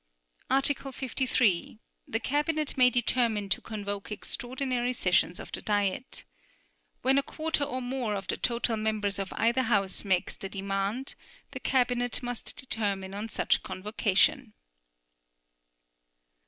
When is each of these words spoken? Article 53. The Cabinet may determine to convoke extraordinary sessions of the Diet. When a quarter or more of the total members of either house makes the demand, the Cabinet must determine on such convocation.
Article 0.49 0.91
53. 0.91 1.77
The 2.07 2.19
Cabinet 2.19 2.75
may 2.75 2.89
determine 2.89 3.49
to 3.49 3.61
convoke 3.61 4.11
extraordinary 4.11 4.93
sessions 4.93 5.39
of 5.39 5.51
the 5.51 5.61
Diet. 5.61 6.25
When 7.03 7.19
a 7.19 7.21
quarter 7.21 7.63
or 7.63 7.83
more 7.83 8.15
of 8.15 8.25
the 8.25 8.35
total 8.37 8.77
members 8.77 9.19
of 9.19 9.31
either 9.33 9.61
house 9.61 10.03
makes 10.03 10.35
the 10.35 10.49
demand, 10.49 11.13
the 11.51 11.59
Cabinet 11.59 12.23
must 12.23 12.55
determine 12.57 13.13
on 13.13 13.29
such 13.29 13.61
convocation. 13.61 14.53